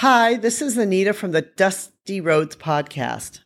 Hi, 0.00 0.34
this 0.34 0.60
is 0.60 0.76
Anita 0.76 1.14
from 1.14 1.32
the 1.32 1.40
Dusty 1.40 2.20
Roads 2.20 2.54
podcast. 2.54 3.40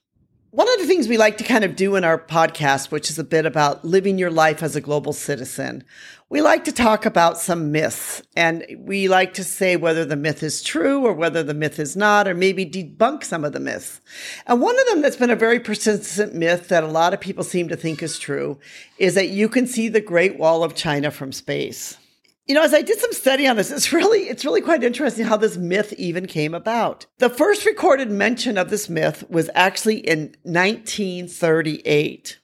One 0.50 0.68
of 0.68 0.80
the 0.80 0.86
things 0.88 1.06
we 1.06 1.16
like 1.16 1.38
to 1.38 1.44
kind 1.44 1.62
of 1.62 1.76
do 1.76 1.94
in 1.94 2.02
our 2.02 2.18
podcast, 2.18 2.90
which 2.90 3.08
is 3.08 3.20
a 3.20 3.24
bit 3.24 3.46
about 3.46 3.84
living 3.84 4.18
your 4.18 4.32
life 4.32 4.60
as 4.60 4.74
a 4.74 4.80
global 4.80 5.12
citizen, 5.12 5.84
we 6.28 6.42
like 6.42 6.64
to 6.64 6.72
talk 6.72 7.06
about 7.06 7.38
some 7.38 7.70
myths 7.70 8.24
and 8.34 8.66
we 8.80 9.06
like 9.06 9.32
to 9.34 9.44
say 9.44 9.76
whether 9.76 10.04
the 10.04 10.16
myth 10.16 10.42
is 10.42 10.60
true 10.60 11.06
or 11.06 11.12
whether 11.12 11.44
the 11.44 11.54
myth 11.54 11.78
is 11.78 11.96
not, 11.96 12.26
or 12.26 12.34
maybe 12.34 12.66
debunk 12.66 13.22
some 13.22 13.44
of 13.44 13.52
the 13.52 13.60
myths. 13.60 14.00
And 14.48 14.60
one 14.60 14.76
of 14.76 14.86
them 14.88 15.02
that's 15.02 15.14
been 15.14 15.30
a 15.30 15.36
very 15.36 15.60
persistent 15.60 16.34
myth 16.34 16.66
that 16.66 16.82
a 16.82 16.88
lot 16.88 17.14
of 17.14 17.20
people 17.20 17.44
seem 17.44 17.68
to 17.68 17.76
think 17.76 18.02
is 18.02 18.18
true 18.18 18.58
is 18.98 19.14
that 19.14 19.28
you 19.28 19.48
can 19.48 19.68
see 19.68 19.88
the 19.88 20.00
Great 20.00 20.36
Wall 20.36 20.64
of 20.64 20.74
China 20.74 21.12
from 21.12 21.30
space. 21.30 21.96
You 22.50 22.54
know, 22.54 22.64
as 22.64 22.74
I 22.74 22.82
did 22.82 22.98
some 22.98 23.12
study 23.12 23.46
on 23.46 23.54
this, 23.54 23.70
it's 23.70 23.92
really 23.92 24.22
it's 24.22 24.44
really 24.44 24.60
quite 24.60 24.82
interesting 24.82 25.24
how 25.24 25.36
this 25.36 25.56
myth 25.56 25.92
even 25.96 26.26
came 26.26 26.52
about. 26.52 27.06
The 27.18 27.30
first 27.30 27.64
recorded 27.64 28.10
mention 28.10 28.58
of 28.58 28.70
this 28.70 28.88
myth 28.88 29.22
was 29.30 29.48
actually 29.54 29.98
in 29.98 30.34
1938. 30.42 32.40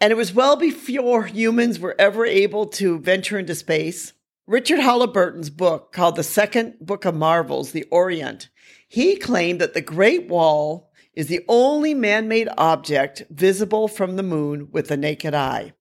And 0.00 0.12
it 0.12 0.16
was 0.16 0.32
well 0.32 0.54
before 0.54 1.24
humans 1.24 1.80
were 1.80 1.96
ever 1.98 2.24
able 2.24 2.66
to 2.66 3.00
venture 3.00 3.36
into 3.36 3.56
space. 3.56 4.12
Richard 4.46 4.78
Halliburton's 4.78 5.50
book 5.50 5.90
called 5.90 6.14
The 6.14 6.22
Second 6.22 6.76
Book 6.80 7.04
of 7.04 7.16
Marvels, 7.16 7.72
The 7.72 7.82
Orient, 7.90 8.48
he 8.86 9.16
claimed 9.16 9.60
that 9.60 9.74
the 9.74 9.80
Great 9.80 10.28
Wall 10.28 10.92
is 11.14 11.26
the 11.26 11.44
only 11.48 11.94
man-made 11.94 12.48
object 12.56 13.24
visible 13.28 13.88
from 13.88 14.14
the 14.14 14.22
moon 14.22 14.68
with 14.70 14.86
the 14.86 14.96
naked 14.96 15.34
eye. 15.34 15.72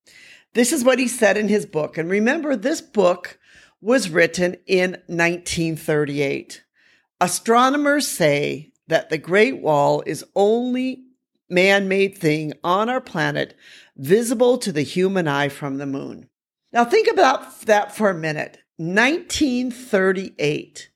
This 0.53 0.73
is 0.73 0.83
what 0.83 0.97
he 0.97 1.07
said 1.07 1.37
in 1.37 1.47
his 1.47 1.67
book. 1.67 1.99
And 1.99 2.09
remember, 2.09 2.55
this 2.55 2.81
book 2.81 3.37
was 3.81 4.09
written 4.09 4.55
in 4.67 4.91
1938. 5.07 6.63
Astronomers 7.19 8.07
say 8.07 8.71
that 8.87 9.09
the 9.09 9.17
Great 9.17 9.59
Wall 9.61 10.01
is 10.05 10.23
only 10.35 11.03
man-made 11.49 12.17
thing 12.17 12.53
on 12.63 12.87
our 12.89 13.01
planet 13.01 13.55
visible 13.97 14.57
to 14.59 14.71
the 14.71 14.83
human 14.83 15.27
eye 15.27 15.49
from 15.49 15.77
the 15.77 15.85
moon. 15.85 16.29
Now 16.71 16.85
think 16.85 17.09
about 17.11 17.61
that 17.61 17.93
for 17.93 18.09
a 18.09 18.15
minute. 18.15 18.59
1938. 18.77 20.89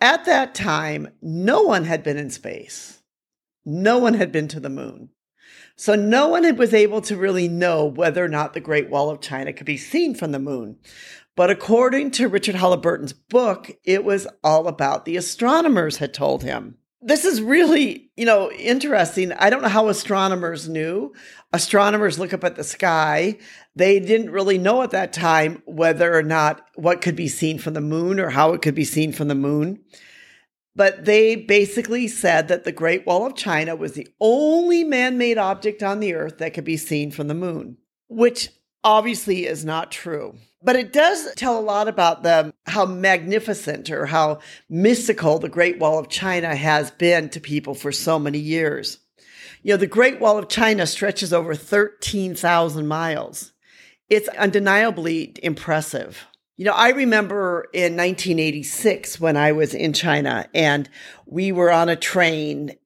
At 0.00 0.24
that 0.24 0.54
time, 0.54 1.12
no 1.22 1.62
one 1.62 1.84
had 1.84 2.02
been 2.02 2.16
in 2.16 2.30
space. 2.30 3.02
No 3.64 3.98
one 3.98 4.14
had 4.14 4.32
been 4.32 4.48
to 4.48 4.58
the 4.58 4.68
moon. 4.68 5.10
So 5.76 5.94
no 5.94 6.28
one 6.28 6.56
was 6.56 6.74
able 6.74 7.00
to 7.02 7.16
really 7.16 7.48
know 7.48 7.84
whether 7.84 8.24
or 8.24 8.28
not 8.28 8.52
the 8.52 8.60
Great 8.60 8.90
Wall 8.90 9.10
of 9.10 9.20
China 9.20 9.52
could 9.52 9.66
be 9.66 9.76
seen 9.76 10.14
from 10.14 10.32
the 10.32 10.38
moon. 10.38 10.78
But 11.34 11.50
according 11.50 12.10
to 12.12 12.28
Richard 12.28 12.56
Halliburton's 12.56 13.12
book, 13.12 13.70
it 13.84 14.04
was 14.04 14.26
all 14.44 14.68
about 14.68 15.04
the 15.04 15.16
astronomers 15.16 15.96
had 15.96 16.12
told 16.12 16.42
him. 16.42 16.76
This 17.00 17.24
is 17.24 17.42
really, 17.42 18.10
you 18.16 18.24
know, 18.24 18.52
interesting. 18.52 19.32
I 19.32 19.50
don't 19.50 19.62
know 19.62 19.68
how 19.68 19.88
astronomers 19.88 20.68
knew. 20.68 21.12
Astronomers 21.52 22.18
look 22.18 22.32
up 22.32 22.44
at 22.44 22.54
the 22.54 22.62
sky. 22.62 23.38
They 23.74 23.98
didn't 23.98 24.30
really 24.30 24.56
know 24.58 24.82
at 24.82 24.92
that 24.92 25.12
time 25.12 25.62
whether 25.64 26.14
or 26.14 26.22
not 26.22 26.64
what 26.76 27.00
could 27.00 27.16
be 27.16 27.28
seen 27.28 27.58
from 27.58 27.74
the 27.74 27.80
moon 27.80 28.20
or 28.20 28.30
how 28.30 28.52
it 28.52 28.62
could 28.62 28.76
be 28.76 28.84
seen 28.84 29.12
from 29.12 29.28
the 29.28 29.34
moon. 29.34 29.80
But 30.76 31.04
they 31.04 31.34
basically 31.34 32.08
said 32.08 32.48
that 32.48 32.64
the 32.64 32.72
Great 32.72 33.04
Wall 33.04 33.26
of 33.26 33.34
China 33.34 33.74
was 33.74 33.92
the 33.92 34.08
only 34.20 34.84
man 34.84 35.18
made 35.18 35.38
object 35.38 35.82
on 35.82 35.98
the 35.98 36.14
earth 36.14 36.38
that 36.38 36.54
could 36.54 36.64
be 36.64 36.76
seen 36.76 37.10
from 37.10 37.26
the 37.26 37.34
moon, 37.34 37.78
which 38.08 38.50
obviously 38.84 39.46
is 39.46 39.64
not 39.64 39.90
true. 39.90 40.36
But 40.64 40.76
it 40.76 40.92
does 40.92 41.34
tell 41.34 41.58
a 41.58 41.60
lot 41.60 41.88
about 41.88 42.22
the 42.22 42.54
how 42.66 42.86
magnificent 42.86 43.90
or 43.90 44.06
how 44.06 44.38
mystical 44.68 45.38
the 45.38 45.48
Great 45.48 45.78
Wall 45.78 45.98
of 45.98 46.08
China 46.08 46.54
has 46.54 46.90
been 46.92 47.28
to 47.30 47.40
people 47.40 47.74
for 47.74 47.90
so 47.90 48.18
many 48.18 48.38
years. 48.38 48.98
You 49.62 49.74
know, 49.74 49.76
the 49.76 49.86
Great 49.86 50.20
Wall 50.20 50.38
of 50.38 50.48
China 50.48 50.86
stretches 50.86 51.32
over 51.32 51.54
13,000 51.54 52.86
miles. 52.86 53.52
It's 54.08 54.28
undeniably 54.28 55.34
impressive. 55.42 56.26
You 56.56 56.66
know, 56.66 56.74
I 56.74 56.90
remember 56.90 57.68
in 57.72 57.96
1986 57.96 59.18
when 59.18 59.36
I 59.36 59.52
was 59.52 59.74
in 59.74 59.92
China 59.92 60.48
and 60.54 60.88
we 61.26 61.50
were 61.50 61.72
on 61.72 61.88
a 61.88 61.96
train 61.96 62.76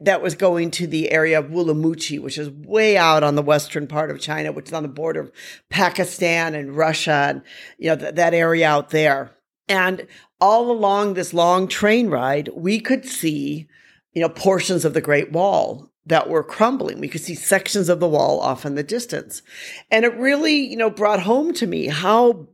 that 0.00 0.22
was 0.22 0.34
going 0.34 0.70
to 0.72 0.86
the 0.86 1.10
area 1.10 1.38
of 1.38 1.46
Wulamuchi, 1.46 2.20
which 2.20 2.38
is 2.38 2.50
way 2.50 2.96
out 2.96 3.22
on 3.22 3.34
the 3.34 3.42
western 3.42 3.86
part 3.86 4.10
of 4.10 4.20
China, 4.20 4.52
which 4.52 4.68
is 4.68 4.72
on 4.72 4.82
the 4.82 4.88
border 4.88 5.20
of 5.20 5.32
Pakistan 5.70 6.54
and 6.54 6.76
Russia, 6.76 7.26
and 7.28 7.42
you 7.78 7.88
know 7.88 7.96
th- 7.96 8.14
that 8.14 8.34
area 8.34 8.68
out 8.68 8.90
there. 8.90 9.32
And 9.68 10.06
all 10.40 10.70
along 10.70 11.14
this 11.14 11.34
long 11.34 11.68
train 11.68 12.08
ride, 12.08 12.48
we 12.54 12.80
could 12.80 13.04
see, 13.04 13.68
you 14.12 14.22
know, 14.22 14.28
portions 14.28 14.84
of 14.84 14.94
the 14.94 15.00
Great 15.00 15.32
Wall 15.32 15.90
that 16.06 16.28
were 16.28 16.42
crumbling. 16.42 17.00
We 17.00 17.08
could 17.08 17.20
see 17.20 17.34
sections 17.34 17.88
of 17.88 18.00
the 18.00 18.08
wall 18.08 18.40
off 18.40 18.64
in 18.64 18.74
the 18.74 18.82
distance. 18.82 19.42
And 19.90 20.04
it 20.04 20.16
really, 20.16 20.56
you 20.56 20.76
know, 20.76 20.90
brought 20.90 21.20
home 21.20 21.52
to 21.54 21.66
me 21.66 21.86
how 21.88 22.48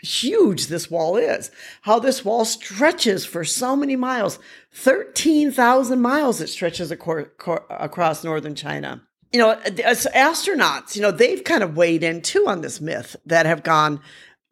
huge 0.00 0.66
this 0.66 0.90
wall 0.90 1.16
is, 1.16 1.50
how 1.82 1.98
this 1.98 2.24
wall 2.24 2.44
stretches 2.44 3.24
for 3.24 3.44
so 3.44 3.74
many 3.76 3.96
miles 3.96 4.38
13,000 4.72 6.00
miles 6.00 6.40
it 6.40 6.48
stretches 6.48 6.90
across 6.90 8.24
northern 8.24 8.54
China. 8.54 9.02
You 9.32 9.40
know, 9.40 9.50
as 9.84 10.06
astronauts, 10.14 10.96
you 10.96 11.02
know, 11.02 11.10
they've 11.10 11.44
kind 11.44 11.62
of 11.62 11.76
weighed 11.76 12.02
in 12.02 12.22
too 12.22 12.44
on 12.46 12.60
this 12.60 12.80
myth 12.80 13.16
that 13.26 13.44
have 13.44 13.62
gone 13.62 14.00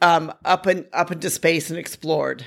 um, 0.03 0.33
up 0.45 0.67
and 0.67 0.87
up 0.93 1.11
into 1.11 1.31
space 1.31 1.71
and 1.71 1.79
explored. 1.79 2.45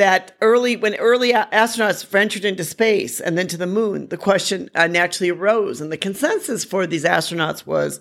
That 0.00 0.34
early, 0.40 0.76
when 0.76 0.94
early 0.94 1.34
astronauts 1.34 2.06
ventured 2.06 2.46
into 2.46 2.64
space 2.64 3.20
and 3.20 3.36
then 3.36 3.46
to 3.48 3.58
the 3.58 3.66
moon, 3.66 4.08
the 4.08 4.16
question 4.16 4.70
uh, 4.74 4.86
naturally 4.86 5.28
arose, 5.28 5.82
and 5.82 5.92
the 5.92 5.98
consensus 5.98 6.64
for 6.64 6.86
these 6.86 7.04
astronauts 7.04 7.66
was: 7.66 8.00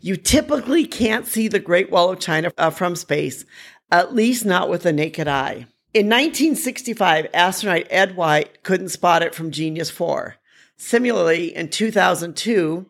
you 0.00 0.14
typically 0.14 0.86
can't 0.86 1.26
see 1.26 1.48
the 1.48 1.58
Great 1.58 1.90
Wall 1.90 2.08
of 2.08 2.20
China 2.20 2.52
uh, 2.56 2.70
from 2.70 2.94
space, 2.94 3.44
at 3.90 4.14
least 4.14 4.44
not 4.44 4.70
with 4.70 4.84
the 4.84 4.92
naked 4.92 5.26
eye. 5.26 5.66
In 5.92 6.06
1965, 6.06 7.26
astronaut 7.34 7.88
Ed 7.90 8.14
White 8.14 8.62
couldn't 8.62 8.90
spot 8.90 9.24
it 9.24 9.34
from 9.34 9.50
Gemini 9.50 9.82
4. 9.82 10.36
Similarly, 10.76 11.56
in 11.56 11.68
2002, 11.68 12.86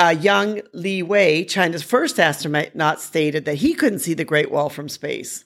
uh, 0.00 0.16
young 0.20 0.60
Li 0.72 1.04
Wei, 1.04 1.44
China's 1.44 1.84
first 1.84 2.18
astronaut, 2.18 3.00
stated 3.00 3.44
that 3.44 3.58
he 3.58 3.74
couldn't 3.74 4.00
see 4.00 4.14
the 4.14 4.24
Great 4.24 4.50
Wall 4.50 4.70
from 4.70 4.88
space. 4.88 5.44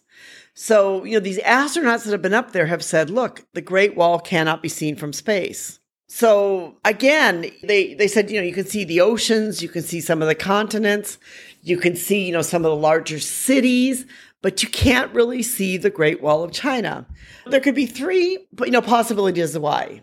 So, 0.63 1.05
you 1.05 1.15
know, 1.15 1.21
these 1.21 1.39
astronauts 1.39 2.05
that 2.05 2.11
have 2.11 2.21
been 2.21 2.35
up 2.35 2.53
there 2.53 2.67
have 2.67 2.85
said, 2.85 3.09
look, 3.09 3.47
the 3.55 3.63
Great 3.63 3.97
Wall 3.97 4.19
cannot 4.21 4.63
be 4.63 4.69
seen 4.69 4.95
from 4.95 5.15
space. 5.15 5.81
So 6.07 6.77
again, 6.85 7.51
they, 7.63 7.95
they 7.95 8.07
said, 8.07 8.31
you 8.31 8.39
know, 8.39 8.47
you 8.47 8.53
can 8.53 8.67
see 8.67 8.85
the 8.85 9.01
oceans, 9.01 9.63
you 9.63 9.71
can 9.71 9.83
see 9.83 10.03
some 10.03 10.21
of 10.21 10.29
the 10.29 10.35
continents, 10.35 11.17
you 11.63 11.79
can 11.79 11.97
see, 11.97 12.27
you 12.27 12.33
know, 12.33 12.43
some 12.43 12.63
of 12.67 12.71
the 12.71 12.77
larger 12.77 13.19
cities, 13.19 14.05
but 14.43 14.63
you 14.63 14.69
can't 14.69 15.11
really 15.15 15.43
see 15.43 15.79
the 15.79 15.89
Great 15.89 16.21
Wall 16.21 16.45
of 16.45 16.53
China. 16.53 17.07
There 17.47 17.61
could 17.61 17.75
be 17.75 17.87
three, 17.87 18.47
you 18.59 18.71
know, 18.71 18.83
possibilities 18.83 19.55
of 19.55 19.63
why. 19.63 20.03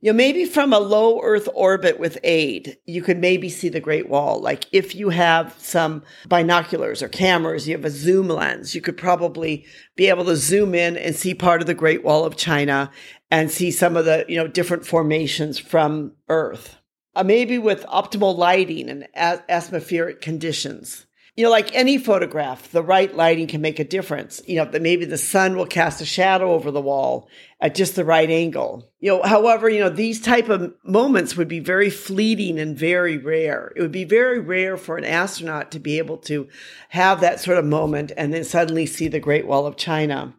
You 0.00 0.12
know, 0.12 0.16
maybe 0.16 0.44
from 0.44 0.72
a 0.72 0.78
low 0.78 1.20
Earth 1.22 1.48
orbit 1.54 1.98
with 1.98 2.18
aid, 2.24 2.78
you 2.86 3.02
could 3.02 3.18
maybe 3.18 3.48
see 3.48 3.68
the 3.68 3.80
Great 3.80 4.08
Wall. 4.08 4.40
Like 4.40 4.66
if 4.72 4.94
you 4.94 5.10
have 5.10 5.54
some 5.58 6.02
binoculars 6.26 7.02
or 7.02 7.08
cameras, 7.08 7.68
you 7.68 7.76
have 7.76 7.84
a 7.84 7.90
zoom 7.90 8.28
lens, 8.28 8.74
you 8.74 8.80
could 8.80 8.96
probably 8.96 9.66
be 9.96 10.08
able 10.08 10.24
to 10.24 10.36
zoom 10.36 10.74
in 10.74 10.96
and 10.96 11.14
see 11.14 11.34
part 11.34 11.60
of 11.60 11.66
the 11.66 11.74
Great 11.74 12.02
Wall 12.02 12.24
of 12.24 12.36
China 12.36 12.90
and 13.30 13.50
see 13.50 13.70
some 13.70 13.96
of 13.96 14.04
the, 14.04 14.24
you 14.28 14.36
know, 14.36 14.48
different 14.48 14.86
formations 14.86 15.58
from 15.58 16.12
Earth. 16.28 16.76
Uh, 17.14 17.24
maybe 17.24 17.58
with 17.58 17.84
optimal 17.86 18.36
lighting 18.36 18.88
and 18.88 19.08
atmospheric 19.14 20.20
conditions 20.20 21.06
you 21.40 21.46
know, 21.46 21.50
like 21.52 21.74
any 21.74 21.96
photograph, 21.96 22.70
the 22.70 22.82
right 22.82 23.16
lighting 23.16 23.46
can 23.46 23.62
make 23.62 23.78
a 23.78 23.84
difference. 23.84 24.42
You 24.46 24.56
know, 24.56 24.66
that 24.66 24.82
maybe 24.82 25.06
the 25.06 25.16
sun 25.16 25.56
will 25.56 25.64
cast 25.64 26.02
a 26.02 26.04
shadow 26.04 26.52
over 26.52 26.70
the 26.70 26.82
wall 26.82 27.30
at 27.62 27.74
just 27.74 27.96
the 27.96 28.04
right 28.04 28.28
angle. 28.28 28.86
You 29.00 29.12
know, 29.12 29.22
however, 29.22 29.70
you 29.70 29.80
know, 29.80 29.88
these 29.88 30.20
type 30.20 30.50
of 30.50 30.74
moments 30.84 31.38
would 31.38 31.48
be 31.48 31.58
very 31.58 31.88
fleeting 31.88 32.58
and 32.58 32.76
very 32.76 33.16
rare. 33.16 33.72
It 33.74 33.80
would 33.80 33.90
be 33.90 34.04
very 34.04 34.38
rare 34.38 34.76
for 34.76 34.98
an 34.98 35.04
astronaut 35.06 35.70
to 35.70 35.78
be 35.78 35.96
able 35.96 36.18
to 36.18 36.46
have 36.90 37.22
that 37.22 37.40
sort 37.40 37.56
of 37.56 37.64
moment 37.64 38.12
and 38.18 38.34
then 38.34 38.44
suddenly 38.44 38.84
see 38.84 39.08
the 39.08 39.18
Great 39.18 39.46
Wall 39.46 39.64
of 39.64 39.78
China. 39.78 40.34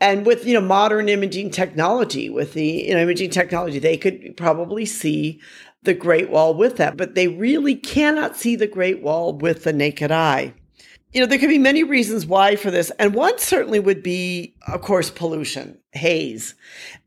And 0.00 0.24
with, 0.24 0.46
you 0.46 0.54
know, 0.54 0.60
modern 0.60 1.08
imaging 1.08 1.50
technology, 1.50 2.30
with 2.30 2.52
the 2.52 2.64
you 2.64 2.94
know, 2.94 3.02
imaging 3.02 3.30
technology, 3.30 3.80
they 3.80 3.96
could 3.96 4.36
probably 4.36 4.86
see 4.86 5.40
the 5.82 5.94
Great 5.94 6.30
Wall 6.30 6.54
with 6.54 6.76
that, 6.76 6.96
but 6.96 7.14
they 7.14 7.28
really 7.28 7.74
cannot 7.74 8.36
see 8.36 8.56
the 8.56 8.66
Great 8.66 9.02
Wall 9.02 9.32
with 9.32 9.64
the 9.64 9.72
naked 9.72 10.10
eye. 10.10 10.54
You 11.12 11.22
know, 11.22 11.26
there 11.26 11.38
could 11.38 11.48
be 11.48 11.58
many 11.58 11.84
reasons 11.84 12.26
why 12.26 12.56
for 12.56 12.70
this, 12.70 12.90
and 12.98 13.14
one 13.14 13.38
certainly 13.38 13.80
would 13.80 14.02
be, 14.02 14.54
of 14.66 14.82
course, 14.82 15.08
pollution, 15.08 15.78
haze. 15.92 16.54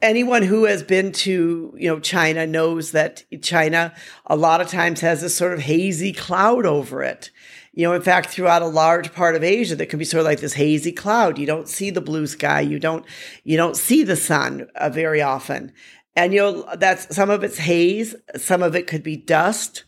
Anyone 0.01 0.41
who 0.41 0.63
has 0.65 0.81
been 0.81 1.11
to, 1.11 1.75
you 1.77 1.87
know, 1.87 1.99
China 1.99 2.47
knows 2.47 2.93
that 2.93 3.23
China 3.43 3.93
a 4.25 4.35
lot 4.35 4.59
of 4.59 4.69
times 4.69 5.01
has 5.01 5.21
this 5.21 5.35
sort 5.35 5.53
of 5.53 5.59
hazy 5.59 6.13
cloud 6.13 6.65
over 6.65 7.03
it. 7.03 7.29
You 7.73 7.87
know, 7.87 7.93
in 7.93 8.01
fact, 8.01 8.29
throughout 8.29 8.63
a 8.63 8.67
large 8.67 9.13
part 9.13 9.35
of 9.35 9.43
Asia, 9.43 9.75
there 9.75 9.85
can 9.85 9.99
be 9.99 10.05
sort 10.05 10.21
of 10.21 10.25
like 10.25 10.39
this 10.39 10.53
hazy 10.53 10.91
cloud. 10.91 11.37
You 11.37 11.45
don't 11.45 11.69
see 11.69 11.91
the 11.91 12.01
blue 12.01 12.25
sky. 12.25 12.61
You 12.61 12.79
don't, 12.79 13.05
you 13.43 13.55
don't 13.55 13.77
see 13.77 14.03
the 14.03 14.17
sun 14.17 14.67
uh, 14.75 14.89
very 14.89 15.21
often. 15.21 15.71
And 16.15 16.33
you 16.33 16.39
know, 16.39 16.75
that's 16.75 17.15
some 17.15 17.29
of 17.29 17.43
it's 17.43 17.57
haze. 17.57 18.15
Some 18.35 18.63
of 18.63 18.75
it 18.75 18.87
could 18.87 19.03
be 19.03 19.17
dust 19.17 19.83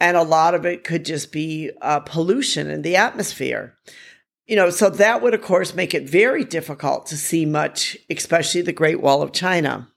and 0.00 0.16
a 0.16 0.22
lot 0.22 0.54
of 0.54 0.64
it 0.64 0.84
could 0.84 1.04
just 1.04 1.32
be 1.32 1.70
uh, 1.82 2.00
pollution 2.00 2.70
in 2.70 2.82
the 2.82 2.96
atmosphere. 2.96 3.76
You 4.46 4.56
know, 4.56 4.70
so 4.70 4.88
that 4.90 5.20
would, 5.20 5.34
of 5.34 5.42
course, 5.42 5.74
make 5.74 5.92
it 5.92 6.08
very 6.08 6.44
difficult 6.44 7.06
to 7.06 7.16
see 7.16 7.44
much, 7.44 7.98
especially 8.08 8.62
the 8.62 8.72
Great 8.72 9.02
Wall 9.02 9.22
of 9.22 9.32
China. 9.32 9.88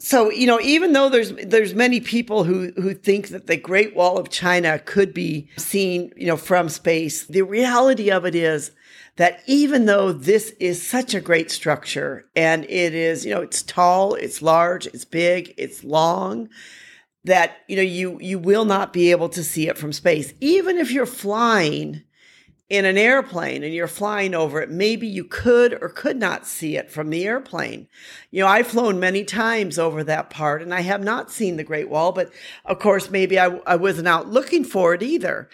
So, 0.00 0.30
you 0.30 0.46
know, 0.46 0.60
even 0.60 0.92
though 0.92 1.08
there's 1.08 1.32
there's 1.32 1.74
many 1.74 2.00
people 2.00 2.44
who 2.44 2.72
who 2.76 2.94
think 2.94 3.28
that 3.28 3.48
the 3.48 3.56
Great 3.56 3.96
Wall 3.96 4.16
of 4.16 4.30
China 4.30 4.78
could 4.78 5.12
be 5.12 5.48
seen, 5.56 6.12
you 6.16 6.26
know, 6.26 6.36
from 6.36 6.68
space, 6.68 7.24
the 7.26 7.42
reality 7.42 8.10
of 8.10 8.24
it 8.24 8.36
is 8.36 8.70
that 9.16 9.42
even 9.46 9.86
though 9.86 10.12
this 10.12 10.50
is 10.60 10.86
such 10.86 11.12
a 11.12 11.20
great 11.20 11.50
structure 11.50 12.24
and 12.36 12.64
it 12.66 12.94
is, 12.94 13.26
you 13.26 13.34
know, 13.34 13.42
it's 13.42 13.64
tall, 13.64 14.14
it's 14.14 14.40
large, 14.40 14.86
it's 14.86 15.04
big, 15.04 15.52
it's 15.58 15.82
long, 15.82 16.48
that, 17.24 17.56
you 17.66 17.74
know, 17.74 17.82
you, 17.82 18.16
you 18.20 18.38
will 18.38 18.64
not 18.64 18.92
be 18.92 19.10
able 19.10 19.28
to 19.28 19.42
see 19.42 19.66
it 19.68 19.76
from 19.76 19.92
space. 19.92 20.32
Even 20.40 20.78
if 20.78 20.92
you're 20.92 21.04
flying 21.04 22.04
in 22.68 22.84
an 22.84 22.98
airplane 22.98 23.62
and 23.62 23.72
you're 23.72 23.88
flying 23.88 24.34
over 24.34 24.60
it, 24.60 24.70
maybe 24.70 25.06
you 25.06 25.24
could 25.24 25.72
or 25.82 25.88
could 25.88 26.18
not 26.18 26.46
see 26.46 26.76
it 26.76 26.90
from 26.90 27.08
the 27.08 27.24
airplane. 27.24 27.88
You 28.30 28.42
know, 28.42 28.48
I've 28.48 28.66
flown 28.66 29.00
many 29.00 29.24
times 29.24 29.78
over 29.78 30.04
that 30.04 30.28
part 30.28 30.60
and 30.60 30.74
I 30.74 30.80
have 30.80 31.02
not 31.02 31.30
seen 31.30 31.56
the 31.56 31.64
Great 31.64 31.88
Wall, 31.88 32.12
but 32.12 32.30
of 32.66 32.78
course, 32.78 33.10
maybe 33.10 33.38
I, 33.38 33.46
I 33.66 33.76
wasn't 33.76 34.08
out 34.08 34.28
looking 34.28 34.64
for 34.64 34.92
it 34.92 35.02
either. 35.02 35.48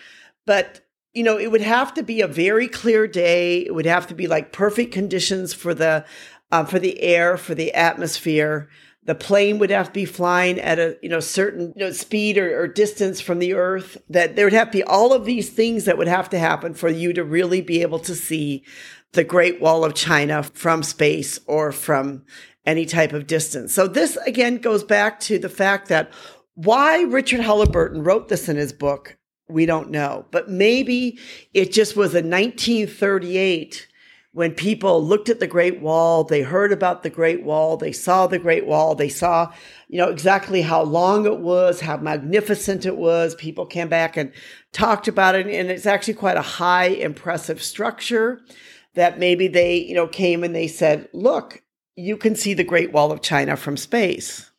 But 0.45 0.81
you 1.13 1.23
know, 1.23 1.39
it 1.39 1.53
would 1.53 1.61
have 1.61 1.95
to 1.95 2.03
be 2.03 2.21
a 2.21 2.27
very 2.27 2.67
clear 2.67 3.07
day. 3.07 3.59
It 3.61 3.73
would 3.75 3.87
have 3.87 4.09
to 4.09 4.15
be 4.15 4.27
like 4.27 4.53
perfect 4.53 4.93
conditions 4.93 5.55
for 5.55 5.73
the 5.73 6.05
uh, 6.51 6.65
for 6.65 6.81
the 6.81 7.01
air, 7.01 7.37
for 7.37 7.55
the 7.55 7.73
atmosphere. 7.73 8.69
The 9.05 9.15
plane 9.15 9.59
would 9.59 9.71
have 9.71 9.89
to 9.89 9.93
be 9.93 10.05
flying 10.05 10.59
at 10.59 10.79
a 10.79 10.97
you 11.03 11.09
know 11.09 11.21
certain 11.21 11.73
you 11.77 11.85
know, 11.85 11.93
speed 11.93 12.39
or, 12.39 12.63
or 12.63 12.69
distance 12.69 13.21
from 13.21 13.39
the 13.39 13.55
Earth. 13.55 13.97
That 14.09 14.37
there 14.37 14.47
would 14.47 14.53
have 14.53 14.69
to 14.69 14.79
be 14.79 14.85
all 14.85 15.13
of 15.13 15.25
these 15.25 15.51
things 15.51 15.85
that 15.85 15.99
would 15.99 16.09
have 16.09 16.31
to 16.31 16.39
happen 16.39 16.75
for 16.75 16.89
you 16.89 17.13
to 17.13 17.25
really 17.25 17.61
be 17.61 17.83
able 17.83 18.01
to 18.01 18.15
see 18.15 18.65
the 19.13 19.25
Great 19.25 19.61
Wall 19.61 19.85
of 19.85 19.95
China 19.95 20.43
from 20.43 20.83
space 20.83 21.39
or 21.47 21.71
from 21.71 22.25
any 22.67 22.87
type 22.87 23.13
of 23.13 23.27
distance. 23.27 23.75
So 23.75 23.87
this 23.87 24.17
again 24.27 24.59
goes 24.59 24.85
back 24.85 25.21
to 25.21 25.39
the 25.39 25.49
fact 25.49 25.89
that 25.89 26.11
why 26.55 27.03
Richard 27.03 27.41
Halliburton 27.41 28.03
wrote 28.03 28.29
this 28.29 28.49
in 28.49 28.57
his 28.57 28.73
book 28.73 29.19
we 29.49 29.67
don't 29.67 29.91
know. 29.91 30.27
But 30.31 30.51
maybe 30.51 31.19
it 31.53 31.73
just 31.73 31.97
was 31.97 32.15
a 32.15 32.23
1938 32.23 33.87
when 34.35 34.53
people 34.53 35.01
looked 35.03 35.29
at 35.29 35.39
the 35.39 35.47
Great 35.47 35.81
Wall, 35.81 36.25
they 36.25 36.43
heard 36.43 36.73
about 36.73 37.05
the 37.05 37.09
Great 37.09 37.45
Wall, 37.45 37.77
they 37.77 37.93
saw 37.93 38.27
the 38.27 38.39
Great 38.39 38.67
Wall, 38.67 38.97
they 38.97 39.09
saw, 39.09 39.53
you 39.87 39.97
know, 39.97 40.11
exactly 40.11 40.61
how 40.61 40.83
long 40.83 41.25
it 41.25 41.39
was, 41.39 41.81
how 41.81 41.97
magnificent 41.99 42.85
it 42.85 42.97
was. 42.97 43.37
People 43.37 43.65
came 43.65 43.89
back 43.89 44.17
and 44.17 44.33
talked 44.73 45.07
about 45.07 45.37
it. 45.37 45.47
And 45.47 45.71
it's 45.71 45.87
actually 45.87 46.15
quite 46.15 46.37
a 46.37 46.43
high, 46.43 46.87
impressive 46.87 47.63
structure 47.63 48.41
that 48.95 49.21
maybe 49.21 49.47
they, 49.47 49.77
you 49.77 49.95
know, 49.95 50.09
came 50.09 50.43
and 50.43 50.53
they 50.53 50.67
said, 50.67 51.09
look, 51.13 51.63
you 51.95 52.17
can 52.17 52.35
see 52.35 52.55
the 52.55 52.65
Great 52.65 52.91
Wall 52.91 53.13
of 53.13 53.23
China 53.23 53.57
from 53.57 53.77
space. 53.77 54.51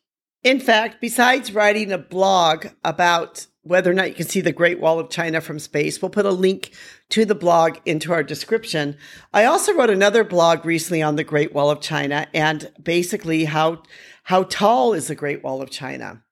In 0.42 0.58
fact, 0.58 1.02
besides 1.02 1.52
writing 1.52 1.92
a 1.92 1.98
blog 1.98 2.68
about 2.82 3.46
whether 3.66 3.90
or 3.90 3.94
not 3.94 4.08
you 4.08 4.14
can 4.14 4.26
see 4.26 4.40
the 4.40 4.52
Great 4.52 4.80
Wall 4.80 4.98
of 4.98 5.10
China 5.10 5.40
from 5.40 5.58
space. 5.58 6.00
We'll 6.00 6.10
put 6.10 6.26
a 6.26 6.30
link 6.30 6.72
to 7.10 7.24
the 7.24 7.34
blog 7.34 7.78
into 7.84 8.12
our 8.12 8.22
description. 8.22 8.96
I 9.32 9.44
also 9.44 9.74
wrote 9.74 9.90
another 9.90 10.24
blog 10.24 10.64
recently 10.64 11.02
on 11.02 11.16
the 11.16 11.24
Great 11.24 11.52
Wall 11.52 11.70
of 11.70 11.80
China 11.80 12.26
and 12.32 12.70
basically 12.82 13.44
how 13.44 13.82
how 14.24 14.44
tall 14.44 14.92
is 14.92 15.06
the 15.06 15.14
Great 15.14 15.44
Wall 15.44 15.62
of 15.62 15.70
China. 15.70 16.22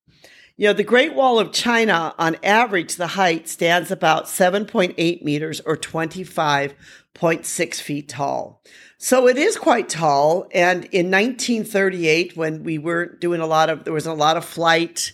You 0.57 0.69
know, 0.69 0.73
the 0.73 0.85
Great 0.85 1.15
Wall 1.15 1.41
of 1.41 1.53
China, 1.53 2.15
on 2.17 2.37
average, 2.45 2.95
the 2.95 3.09
height 3.09 3.49
stands 3.49 3.91
about 3.91 4.27
7.8 4.27 5.23
meters 5.23 5.61
or 5.61 5.77
25.6 5.77 7.81
feet 7.81 8.09
tall. 8.09 8.63
So 8.99 9.27
it 9.27 9.37
is 9.37 9.57
quite 9.57 9.89
tall. 9.89 10.47
And 10.53 10.85
in 10.87 11.11
1938, 11.11 12.37
when 12.37 12.63
we 12.63 12.79
weren't 12.79 13.21
doing 13.21 13.41
a 13.41 13.47
lot 13.47 13.69
of, 13.69 13.83
there 13.83 13.93
was 13.93 14.07
a 14.07 14.15
lot 14.15 14.37
of 14.37 14.45
flight 14.45 15.13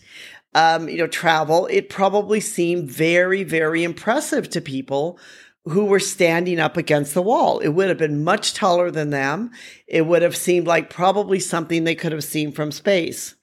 um, 0.55 0.89
you 0.89 0.99
know, 0.99 1.07
travel, 1.07 1.67
it 1.67 1.89
probably 1.89 2.41
seemed 2.41 2.91
very, 2.91 3.45
very 3.45 3.85
impressive 3.85 4.51
to 4.51 4.61
people 4.61 5.19
who 5.65 5.85
were 5.85 6.01
standing 6.01 6.59
up 6.59 6.77
against 6.77 7.15
the 7.15 7.23
wall. 7.23 7.61
It 7.61 7.69
would 7.69 7.89
have 7.89 7.99
been 7.99 8.25
much 8.25 8.55
taller 8.55 8.91
than 8.91 9.11
them. 9.11 9.51
It 9.87 10.07
would 10.07 10.23
have 10.23 10.37
seemed 10.37 10.67
like 10.67 10.91
probably 10.91 11.39
something 11.39 11.85
they 11.85 11.95
could 11.95 12.13
have 12.13 12.25
seen 12.25 12.51
from 12.51 12.73
space. 12.73 13.35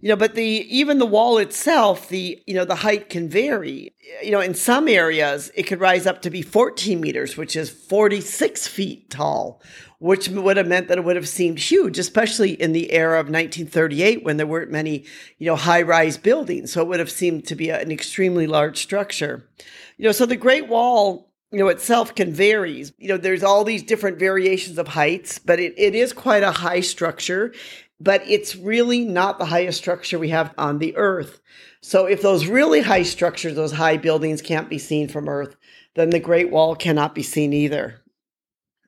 You 0.00 0.10
know, 0.10 0.16
but 0.16 0.34
the 0.34 0.44
even 0.44 0.98
the 0.98 1.06
wall 1.06 1.38
itself, 1.38 2.08
the 2.08 2.42
you 2.46 2.54
know, 2.54 2.64
the 2.64 2.76
height 2.76 3.10
can 3.10 3.28
vary. 3.28 3.94
You 4.22 4.30
know, 4.30 4.40
in 4.40 4.54
some 4.54 4.88
areas 4.88 5.50
it 5.54 5.64
could 5.64 5.80
rise 5.80 6.06
up 6.06 6.22
to 6.22 6.30
be 6.30 6.42
14 6.42 7.00
meters, 7.00 7.36
which 7.36 7.56
is 7.56 7.70
46 7.70 8.68
feet 8.68 9.10
tall, 9.10 9.60
which 9.98 10.28
would 10.28 10.56
have 10.56 10.68
meant 10.68 10.88
that 10.88 10.98
it 10.98 11.04
would 11.04 11.16
have 11.16 11.28
seemed 11.28 11.58
huge, 11.58 11.98
especially 11.98 12.52
in 12.52 12.72
the 12.72 12.92
era 12.92 13.18
of 13.18 13.26
1938 13.26 14.24
when 14.24 14.36
there 14.36 14.46
weren't 14.46 14.70
many, 14.70 15.04
you 15.38 15.46
know, 15.46 15.56
high 15.56 15.82
rise 15.82 16.18
buildings. 16.18 16.72
So 16.72 16.82
it 16.82 16.88
would 16.88 17.00
have 17.00 17.10
seemed 17.10 17.46
to 17.46 17.54
be 17.54 17.70
an 17.70 17.90
extremely 17.90 18.46
large 18.46 18.78
structure. 18.78 19.48
You 19.96 20.04
know, 20.04 20.12
so 20.12 20.26
the 20.26 20.36
Great 20.36 20.68
Wall, 20.68 21.32
you 21.50 21.58
know, 21.58 21.68
itself 21.68 22.14
can 22.14 22.32
vary. 22.32 22.84
You 22.98 23.08
know, 23.08 23.16
there's 23.16 23.42
all 23.42 23.64
these 23.64 23.82
different 23.82 24.18
variations 24.18 24.78
of 24.78 24.88
heights, 24.88 25.38
but 25.38 25.58
it, 25.58 25.74
it 25.78 25.94
is 25.94 26.12
quite 26.12 26.42
a 26.42 26.52
high 26.52 26.80
structure, 26.80 27.54
but 28.00 28.22
it's 28.28 28.56
really 28.56 29.04
not 29.04 29.38
the 29.38 29.46
highest 29.46 29.78
structure 29.78 30.18
we 30.18 30.28
have 30.30 30.52
on 30.58 30.78
the 30.78 30.96
earth. 30.96 31.40
So 31.80 32.06
if 32.06 32.22
those 32.22 32.46
really 32.46 32.80
high 32.80 33.04
structures, 33.04 33.54
those 33.54 33.72
high 33.72 33.96
buildings 33.96 34.42
can't 34.42 34.68
be 34.68 34.78
seen 34.78 35.08
from 35.08 35.28
earth, 35.28 35.56
then 35.94 36.10
the 36.10 36.20
Great 36.20 36.50
Wall 36.50 36.74
cannot 36.76 37.14
be 37.14 37.22
seen 37.22 37.52
either. 37.52 38.02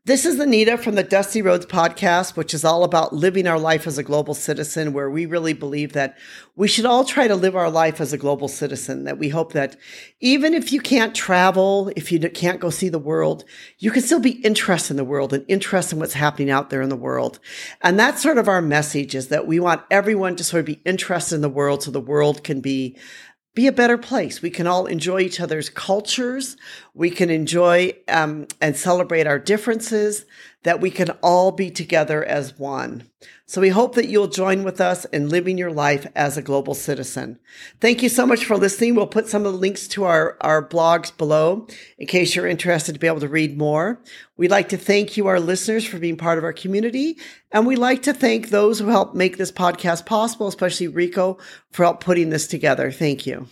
This 0.04 0.24
is 0.24 0.38
Anita 0.38 0.78
from 0.78 0.94
the 0.94 1.02
Dusty 1.02 1.42
Roads 1.42 1.66
podcast, 1.66 2.36
which 2.36 2.54
is 2.54 2.64
all 2.64 2.84
about 2.84 3.12
living 3.12 3.46
our 3.46 3.58
life 3.58 3.86
as 3.86 3.98
a 3.98 4.02
global 4.02 4.32
citizen, 4.32 4.92
where 4.92 5.10
we 5.10 5.26
really 5.26 5.52
believe 5.52 5.92
that 5.92 6.16
we 6.56 6.66
should 6.66 6.86
all 6.86 7.04
try 7.04 7.28
to 7.28 7.34
live 7.34 7.54
our 7.54 7.68
life 7.68 8.00
as 8.00 8.12
a 8.12 8.18
global 8.18 8.48
citizen. 8.48 9.04
That 9.04 9.18
we 9.18 9.28
hope 9.28 9.52
that 9.52 9.76
even 10.20 10.54
if 10.54 10.72
you 10.72 10.80
can't 10.80 11.14
travel, 11.14 11.92
if 11.94 12.10
you 12.10 12.20
can't 12.20 12.60
go 12.60 12.70
see 12.70 12.88
the 12.88 12.98
world, 12.98 13.44
you 13.78 13.90
can 13.90 14.02
still 14.02 14.20
be 14.20 14.40
interested 14.42 14.92
in 14.92 14.96
the 14.96 15.04
world 15.04 15.34
and 15.34 15.44
interested 15.46 15.96
in 15.96 16.00
what's 16.00 16.14
happening 16.14 16.48
out 16.48 16.70
there 16.70 16.80
in 16.80 16.88
the 16.88 16.96
world. 16.96 17.38
And 17.82 17.98
that's 17.98 18.22
sort 18.22 18.38
of 18.38 18.48
our 18.48 18.62
message 18.62 19.14
is 19.14 19.28
that 19.28 19.46
we 19.46 19.60
want 19.60 19.82
everyone 19.90 20.36
to 20.36 20.44
sort 20.44 20.60
of 20.60 20.66
be 20.66 20.80
interested 20.86 21.34
in 21.34 21.42
the 21.42 21.48
world 21.50 21.82
so 21.82 21.90
the 21.90 22.00
world 22.00 22.44
can 22.44 22.60
be 22.60 22.96
be 23.58 23.66
a 23.66 23.72
better 23.72 23.98
place. 23.98 24.40
We 24.40 24.50
can 24.50 24.68
all 24.68 24.86
enjoy 24.86 25.18
each 25.18 25.40
other's 25.40 25.68
cultures. 25.68 26.56
We 26.94 27.10
can 27.10 27.28
enjoy 27.28 27.92
um, 28.06 28.46
and 28.60 28.76
celebrate 28.76 29.26
our 29.26 29.40
differences, 29.40 30.24
that 30.64 30.80
we 30.80 30.90
can 30.90 31.10
all 31.22 31.52
be 31.52 31.70
together 31.70 32.24
as 32.24 32.58
one. 32.58 33.08
So 33.46 33.60
we 33.60 33.70
hope 33.70 33.94
that 33.94 34.08
you'll 34.08 34.28
join 34.28 34.62
with 34.62 34.80
us 34.80 35.04
in 35.06 35.28
living 35.28 35.56
your 35.56 35.72
life 35.72 36.06
as 36.14 36.36
a 36.36 36.42
global 36.42 36.74
citizen. 36.74 37.38
Thank 37.80 38.02
you 38.02 38.08
so 38.08 38.26
much 38.26 38.44
for 38.44 38.56
listening. 38.56 38.94
We'll 38.94 39.06
put 39.06 39.28
some 39.28 39.46
of 39.46 39.52
the 39.52 39.58
links 39.58 39.88
to 39.88 40.04
our, 40.04 40.36
our 40.40 40.66
blogs 40.66 41.16
below 41.16 41.66
in 41.96 42.06
case 42.06 42.34
you're 42.34 42.46
interested 42.46 42.92
to 42.92 42.98
be 42.98 43.06
able 43.06 43.20
to 43.20 43.28
read 43.28 43.56
more. 43.56 44.02
We'd 44.36 44.50
like 44.50 44.68
to 44.68 44.76
thank 44.76 45.16
you, 45.16 45.26
our 45.28 45.40
listeners, 45.40 45.84
for 45.84 45.98
being 45.98 46.16
part 46.16 46.38
of 46.38 46.44
our 46.44 46.52
community. 46.52 47.16
And 47.50 47.66
we'd 47.66 47.76
like 47.76 48.02
to 48.02 48.12
thank 48.12 48.50
those 48.50 48.78
who 48.78 48.88
helped 48.88 49.14
make 49.14 49.38
this 49.38 49.52
podcast 49.52 50.04
possible, 50.04 50.48
especially 50.48 50.88
Rico 50.88 51.38
for 51.70 51.84
help 51.84 52.04
putting 52.04 52.30
this 52.30 52.46
together. 52.46 52.92
Thank 52.92 53.26
you. 53.26 53.48